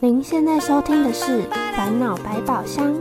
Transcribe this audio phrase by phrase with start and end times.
[0.00, 1.42] 您现在收听的是
[1.76, 2.94] 《烦恼百宝箱》。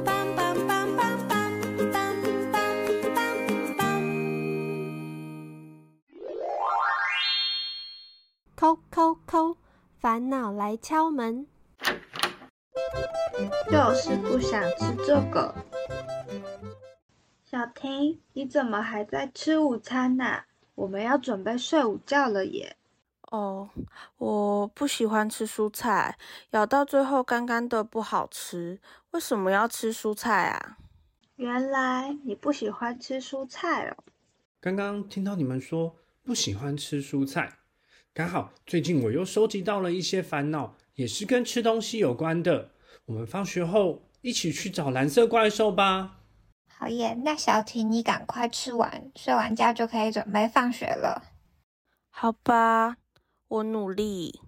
[8.56, 9.58] 扣扣扣，
[10.00, 11.46] 烦恼来敲门。
[13.70, 15.54] 就是不想吃这个。
[17.46, 20.40] 小婷，你怎么还在吃午餐呢？
[20.74, 22.77] 我们要准备睡午觉了耶。
[23.32, 23.70] 哦，
[24.18, 26.18] 我不喜欢吃蔬菜，
[26.52, 28.80] 咬到最后干干的不好吃。
[29.12, 30.78] 为什么要吃蔬菜啊？
[31.36, 34.04] 原来你不喜欢吃蔬菜哦。
[34.60, 37.60] 刚刚听到你们说不喜欢吃蔬菜，
[38.14, 42.72] 刚好最近我又收集到了一些烦恼，也是跟吃东西有关的。
[43.06, 46.22] 我们放学后一起去找蓝色怪兽吧。
[46.74, 51.24] 好耶，那小婷你赶快吃完，睡完觉就可以准备放学了。
[52.10, 52.98] 好吧，
[53.50, 54.42] 我努力。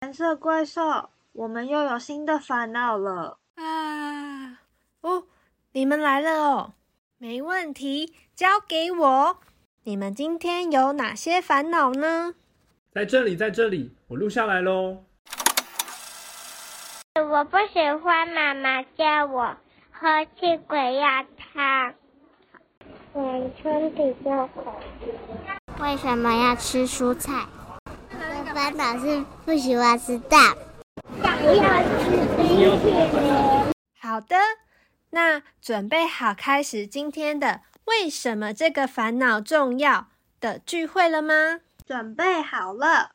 [0.00, 3.38] 蓝色怪兽，我们又有新的烦恼了。
[3.56, 4.58] 啊！
[5.02, 5.24] 哦，
[5.72, 6.72] 你们来了哦，
[7.18, 9.38] 没问题，交给我。
[9.84, 12.34] 你们今天有哪些烦恼呢？
[12.92, 15.04] 在这里，在这里，我录下来喽。
[17.14, 19.56] 我不喜欢妈妈叫我
[19.90, 21.94] 喝气鬼药汤，
[23.12, 24.80] 我身体就好。
[25.80, 27.46] 为什么要吃蔬菜？
[27.84, 30.56] 我的烦恼是不喜欢吃蛋。
[31.22, 33.72] 想要吃冰淇淋。
[33.98, 34.36] 好的，
[35.10, 40.06] 那准备好开始今天的“为什么这个烦恼重要”
[40.40, 41.60] 的聚会了吗？
[41.86, 43.10] 准备好了。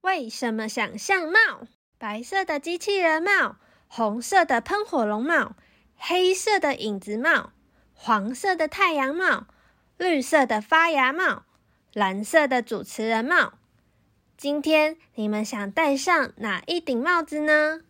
[0.00, 1.66] 为什么想象帽？
[1.98, 3.56] 白色的机器人帽，
[3.88, 5.52] 红色的喷火龙帽，
[5.96, 7.50] 黑色的影子帽，
[7.98, 9.46] 黄色的太阳帽，
[9.96, 11.44] 绿色的发芽帽，
[11.92, 13.54] 蓝色的主持人帽。
[14.36, 17.80] 今天你们想戴上哪一顶帽子呢？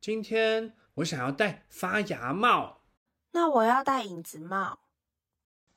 [0.00, 2.78] 今天我想要戴发芽帽。
[3.32, 4.78] 那我要戴影子帽。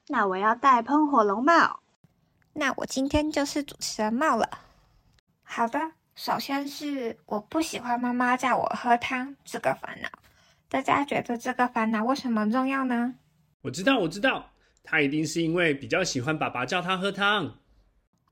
[0.07, 1.81] 那我要戴喷火龙帽。
[2.53, 4.47] 那我今天就是主持人帽了。
[5.43, 5.91] 好的。
[6.15, 10.07] 首先是我不喜欢妈妈叫我喝汤这个烦恼，
[10.69, 13.15] 大家觉得这个烦恼为什么重要呢？
[13.65, 14.51] 我知道，我知道，
[14.83, 17.57] 他一定是因为比较喜欢爸爸叫他喝汤。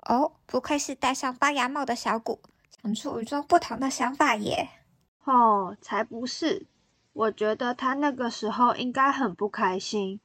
[0.03, 2.39] 哦，不愧是戴上发芽帽的小谷，
[2.83, 4.69] 想出与众不同的想法耶。
[5.23, 6.67] 哦，才不是，
[7.13, 10.19] 我觉得他那个时候应该很不开心，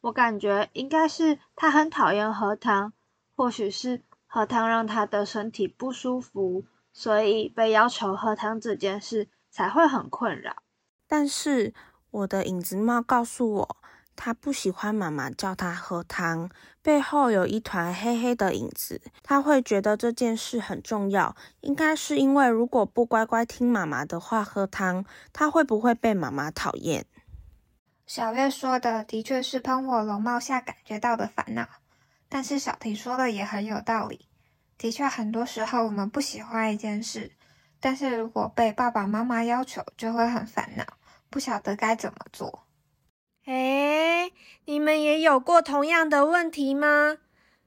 [0.00, 2.94] 我感觉应该是他很讨厌喝汤，
[3.36, 6.64] 或许是喝汤让他的身体不舒服。
[6.96, 10.62] 所以被要求喝汤这件事才会很困扰。
[11.08, 11.74] 但是
[12.12, 13.76] 我的影子帽告诉我，
[14.16, 16.48] 他不喜欢妈妈叫他喝汤，
[16.82, 19.00] 背后有一团黑黑的影子。
[19.22, 27.04] 他会觉得这件事很重要，应该是因为如果不乖乖听妈妈的话喝汤，他会不会被妈妈讨厌？
[28.06, 31.66] 小月说的的确是喷火龙帽下感觉到的烦恼，
[32.28, 34.28] 但是小婷说的也很有道理。
[34.76, 37.32] 的确，很多时候我们不喜欢一件事，
[37.80, 40.84] 但是如果被爸爸妈妈要求，就会很烦恼，
[41.30, 42.63] 不晓得该怎么做。
[44.66, 47.18] 诶，你们也有过同样的问题吗？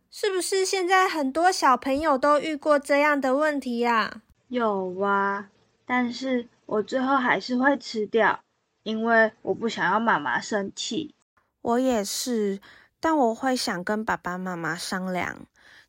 [0.09, 4.21] 是不是现在很多小朋友都遇过这样的问题呀？
[4.47, 5.49] 有啊，
[5.85, 8.39] 但是我最后还是会吃掉，
[8.83, 11.13] 因为我不想要妈妈生气。
[11.61, 12.59] 我也是，
[12.99, 15.45] 但我会想跟爸爸妈妈商量。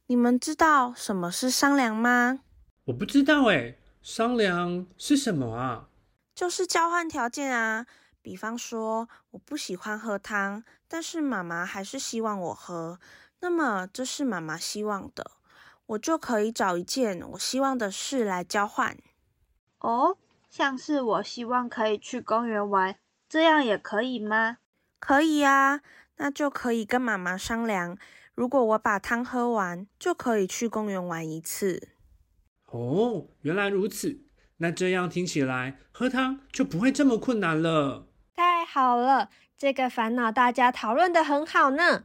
[0.09, 2.41] 你们知道什么是商量吗？
[2.87, 5.89] 我不知道哎，商量是什么啊？
[6.35, 7.87] 就是交换条件啊。
[8.21, 12.99] 比方说，我不喜欢喝汤，但是妈妈还是希望我喝，
[13.41, 15.31] 那么这是妈妈希望的，
[15.87, 18.97] 我就可以找一件我希望的事来交换。
[19.79, 20.19] 哦，
[20.51, 22.97] 像是我希望可以去公园玩，
[23.29, 24.59] 这样也可以吗？
[24.99, 25.81] 可以啊，
[26.17, 27.97] 那就可以跟妈妈商量。
[28.35, 31.91] 如果我把汤喝完，就可以去公园玩一次。
[32.67, 34.25] 哦，原来如此。
[34.61, 38.08] 那这样听起来，喝汤就不会这么困难了。
[38.71, 42.05] 太好了，这个烦恼大家讨论的很好呢。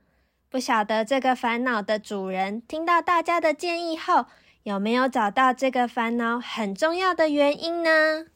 [0.49, 4.27] 不晓得这个烦恼的主人听到大家的建议后，
[4.63, 8.27] 有没有找到这个烦恼很重要的原因呢？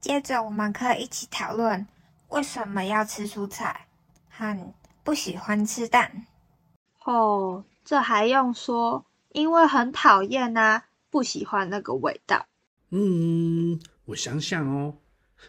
[0.00, 1.86] 接着我们可以一起讨论
[2.30, 3.86] 为什么要吃蔬菜，
[4.28, 6.26] 和不喜欢吃蛋。
[7.04, 9.04] 哦，这还用说？
[9.28, 12.46] 因为很讨厌啊，不喜欢那个味道。
[12.90, 14.96] 嗯，我想想哦，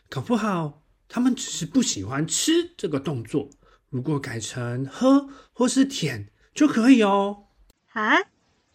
[0.08, 3.50] 搞不好他们只是不喜欢吃这个动作。
[3.90, 7.48] 如果改成喝或是舔就可以哦。
[7.92, 8.16] 啊，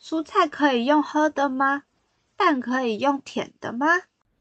[0.01, 1.85] 蔬菜可以用喝的吗？
[2.37, 3.87] 蛋可以用舔的吗？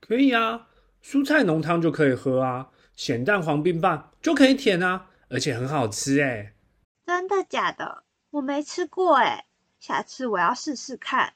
[0.01, 0.67] 可以啊，
[1.03, 6.55] 蔬菜浓汤就可以喝啊，咸蛋黄冰棒就可以舔啊，而且很好吃哎。
[7.05, 8.03] 真的假的？
[8.31, 9.45] 我没吃过哎，
[9.79, 11.33] 下次我要试试看。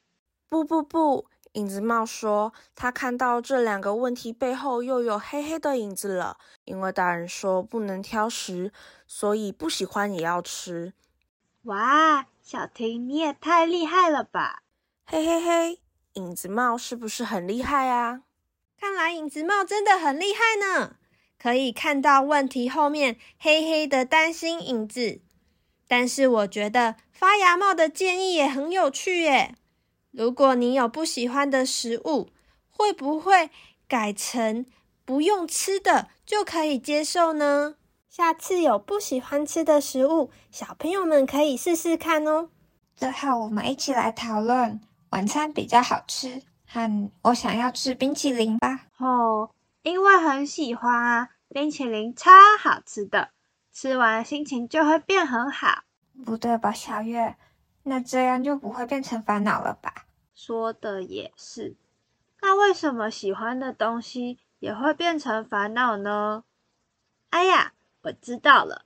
[0.49, 1.27] 不不不，
[1.57, 8.71] 影子帽说他看到这两个问题背后又有黑黑的影子了，因为大人说不能挑食。
[9.07, 10.93] 所以不喜欢也要吃，
[11.63, 12.27] 哇！
[12.43, 14.63] 小婷你也太厉害了吧！
[15.05, 15.79] 嘿嘿嘿，
[16.13, 18.23] 影子帽是不是很厉害啊？
[18.77, 20.97] 看来影子帽真的很厉害呢，
[21.41, 25.21] 可以看到问题后面黑黑的担心影子。
[25.87, 29.55] 但是我觉得发芽帽的建议也很有趣耶。
[30.11, 32.29] 如果你有不喜欢的食物，
[32.69, 33.49] 会不会
[33.87, 34.65] 改成
[35.05, 37.75] 不用吃的就可以接受呢？
[38.09, 42.49] 下次有不喜欢吃的食物，小朋友们可以试试看哦。
[42.95, 44.81] 最后，我们一起来讨论
[45.11, 48.87] 晚餐比较好吃，和我想要吃冰淇淋吧。
[48.97, 49.51] 哦，
[49.83, 53.29] 因为很喜欢啊，冰淇淋超好吃的，
[53.71, 55.83] 吃完心情就会变很好。
[56.25, 57.35] 不对吧，小月？
[57.87, 60.05] 那这样就不会变成烦恼了吧？
[60.35, 61.75] 说的也是。
[62.41, 66.43] 那为什么喜欢的东西也会变成烦恼呢？
[67.29, 67.73] 哎呀！
[68.01, 68.85] 我知道了，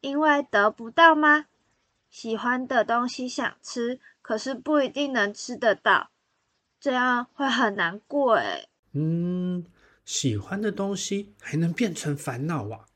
[0.00, 1.46] 因为得不到吗？
[2.10, 6.10] 喜欢的东西想吃，可是不一定能吃得到，
[6.78, 9.64] 这样会很难过诶嗯，
[10.04, 12.86] 喜欢的东西还能变成烦恼啊？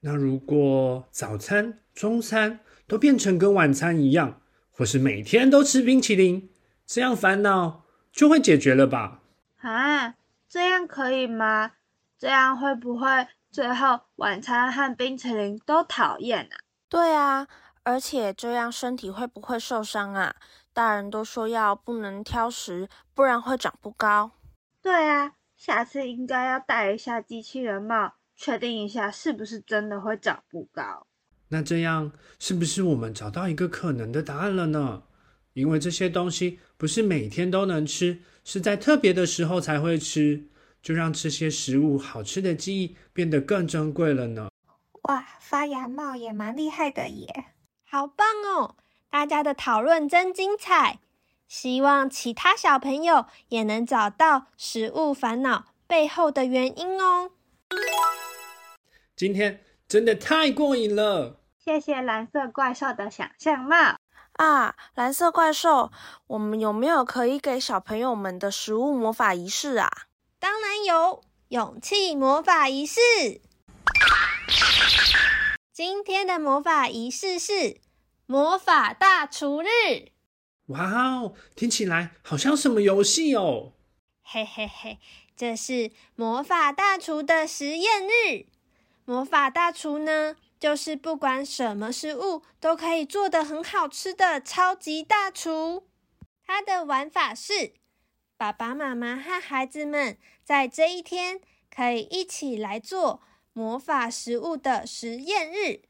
[0.00, 4.40] 那如果早餐、中餐都变成跟晚餐一样，
[4.76, 6.50] 或是每天都吃冰淇淋，
[6.84, 9.20] 这样烦恼就会解决了吧？
[9.60, 10.14] 啊，
[10.48, 11.72] 这样可以吗？
[12.18, 13.28] 这样会不会？
[13.50, 16.58] 最后，晚餐和冰淇淋都讨厌啊！
[16.88, 17.46] 对啊，
[17.84, 20.34] 而且这样身体会不会受伤啊？
[20.72, 24.32] 大人都说要不能挑食，不然会长不高。
[24.82, 31.06] 对啊，下次应该要戴一下机器人帽，确定一下是不是真的会长不高。
[31.54, 32.10] 那这样
[32.40, 35.04] 是不是我们找到一个可能的答案了呢？
[35.52, 40.48] 因为这些东西不是每天都能吃，是在特别的时候才会吃。
[40.82, 44.50] 就让这些食物好吃的记忆变得更珍贵了呢。
[45.04, 47.46] 哇，发芽帽也蛮厉害的耶，
[47.88, 48.74] 好棒哦！
[49.08, 50.98] 大家的讨论真精彩，
[51.46, 57.30] 希望其他小朋友也能找到食物烦恼背后的原因哦。
[59.16, 63.96] 今天真的太过瘾了，谢谢蓝色怪兽的想象帽
[64.34, 64.76] 啊！
[64.94, 65.90] 蓝色怪兽，
[66.26, 69.90] 我们有没有可以给小朋友们的食物魔法仪式啊？
[70.38, 73.00] 当然有勇气魔法仪式。
[75.72, 77.80] 今天的魔法仪式是
[78.26, 80.12] 魔法大厨日。
[80.66, 83.72] 哇哦，听起来好像什么游戏哦！
[84.22, 84.98] 嘿嘿嘿，
[85.34, 88.44] 这是魔法大厨的实验日。
[89.06, 95.86] 魔法大厨呢，就是不管什么食物都可以做的很好吃的超级大厨。
[96.42, 97.74] 它的玩法是。
[98.38, 103.20] 爸爸妈妈和孩子们在这一天可以一起来做
[103.52, 105.82] 魔法食物的实验日，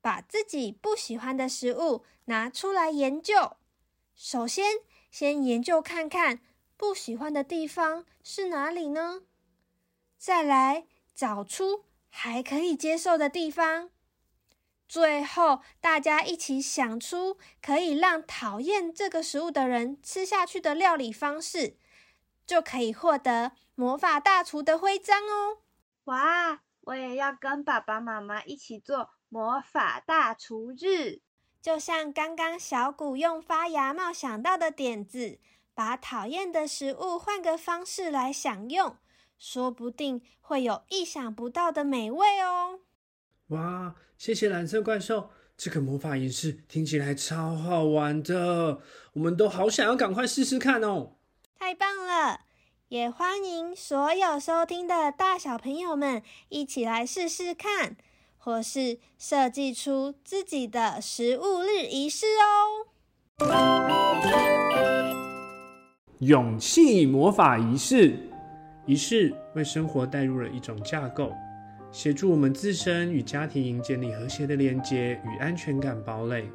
[0.00, 3.58] 把自己不喜欢的食物拿出来研究。
[4.14, 4.76] 首先，
[5.10, 6.40] 先研究看看
[6.78, 9.24] 不喜欢的地方是哪里呢？
[10.16, 13.90] 再来找出还可以接受的地方。
[14.86, 21.76] 最后，大家一起想出可以让讨厌这个食物的人吃下去的料理方式，
[22.44, 25.58] 就可以获得魔法大厨的徽章哦！
[26.04, 31.20] 哇，我也要跟爸爸妈妈一起做魔法大厨日，
[31.62, 35.38] 就像刚刚小谷用发芽帽想到的点子，
[35.72, 38.96] 把讨厌的食物换个方式来享用，
[39.40, 42.80] 说不定会有意想不到的美味哦！
[43.48, 43.94] 哇！
[44.18, 48.80] 谢谢蓝色怪兽，这个魔法仪式听起来超好玩的，
[49.14, 51.12] 我们都好想要赶快试试看哦！
[51.58, 52.40] 太棒了，
[52.88, 57.96] 也欢迎所有收听的大小朋友们一起来试试看，
[58.36, 62.84] 或是设计出自己的食物日仪式哦。
[66.18, 68.29] 勇气魔法仪式，
[68.90, 71.32] 仪式为生活带入了一种架构，
[71.92, 76.50] 协助我们自身与家庭建立和谐的连接与安全感堡垒。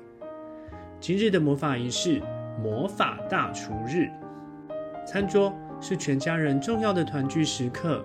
[0.99, 2.21] 今日的魔法仪式——
[2.61, 4.09] 魔法大厨日，
[5.07, 8.03] 餐桌是全家人重要的团聚时刻。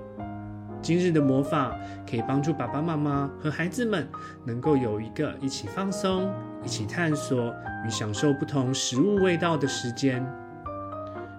[0.81, 1.77] 今日的魔法
[2.09, 4.09] 可以帮助爸爸妈妈和孩子们
[4.47, 6.33] 能够有一个一起放松、
[6.65, 7.53] 一起探索
[7.85, 10.25] 与享受不同食物味道的时间。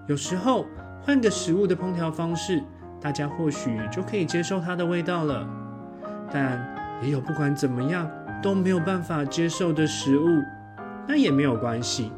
[0.08, 0.66] 有时候
[1.00, 2.62] 换个食物的烹调方式，
[3.02, 5.46] 大家或许就可以接受它的味道了。
[6.32, 6.64] 但
[7.02, 8.10] 也有不管怎么样
[8.42, 10.28] 都没有办法接受的食物，
[11.08, 12.12] 那也没有关系。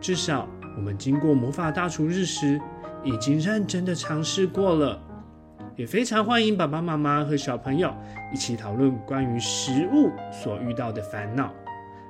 [0.00, 2.60] 至少我们经过魔法大厨日时，
[3.02, 5.00] 已经认真的尝试过了。
[5.76, 7.92] 也非常欢迎爸爸妈妈和小朋友
[8.32, 11.52] 一起讨论关于食物所遇到的烦恼，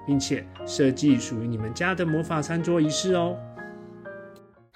[0.07, 3.37] 并且设计属于你们家的魔法餐桌仪式哦。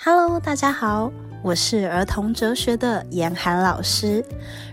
[0.00, 1.12] Hello，大家好，
[1.42, 4.24] 我是儿童哲学的严寒老师。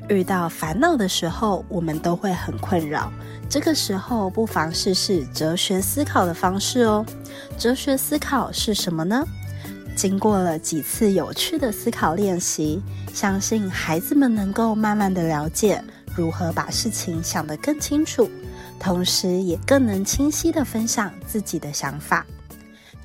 [0.07, 3.11] 遇到烦恼的时候，我们都会很困扰。
[3.49, 7.03] 这个时候，不妨试试哲学思考的方式哦。
[7.57, 9.25] 哲学思考是什么呢？
[9.95, 12.79] 经过了几次有趣的思考练习，
[13.11, 15.83] 相信孩子们能够慢慢的了解
[16.15, 18.29] 如何把事情想得更清楚，
[18.79, 22.23] 同时也更能清晰的分享自己的想法。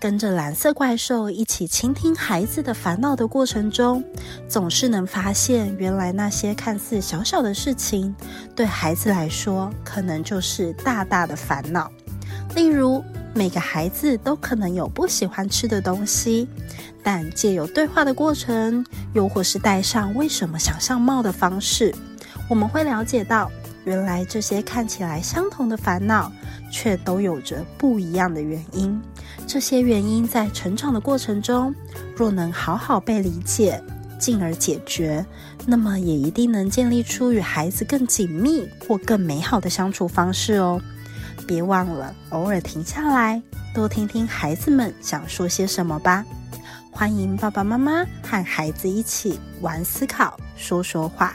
[0.00, 4.02] 跟着蓝色怪兽一起倾听孩子的烦恼的过程中，
[4.48, 8.14] 总是能发现，原来那些看似小小的事情，
[8.56, 11.92] 对孩子来说，可能就是大大的烦恼。
[12.54, 13.04] 例如，
[13.34, 16.48] 每个孩子都可能有不喜欢吃的东西，
[17.02, 21.94] 但借由对话的过程，又或是戴上为什么想象帽的方式，
[22.48, 23.52] 我们会了解到，
[23.84, 26.32] 原来这些看起来相同的烦恼，
[26.70, 29.00] 却都有着不一样的原因。
[29.46, 31.74] 这些原因在成长的过程中，
[32.16, 33.82] 若能好好被理解，
[34.18, 35.24] 进而解决，
[35.66, 40.80] 那么也一定能建立出与孩子更紧密或更美好的相处方式哦。
[41.46, 43.42] 别忘了偶尔停下来，
[43.74, 46.24] 多听听孩子们想说些什么吧。
[46.92, 51.34] 欢迎爸爸妈妈和孩子一起玩思考，说说话。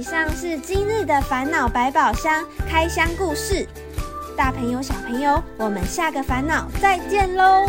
[0.00, 3.68] 以上是今日的烦恼百宝箱开箱故事。
[4.34, 7.68] 大朋友、小朋友，我们下个烦恼再见喽！